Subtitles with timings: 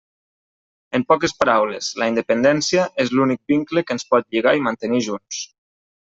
[0.99, 5.43] En poques paraules, la independència és l'únic vincle que ens pot lligar i mantenir junts.